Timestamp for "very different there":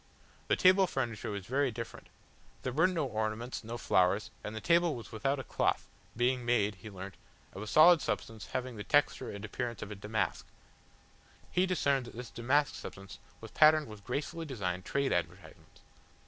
1.45-2.73